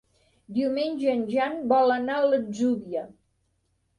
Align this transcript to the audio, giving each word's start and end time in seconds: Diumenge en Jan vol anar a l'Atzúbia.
Diumenge 0.57 1.11
en 1.17 1.21
Jan 1.33 1.59
vol 1.73 1.95
anar 1.97 2.17
a 2.21 2.25
l'Atzúbia. 2.31 3.03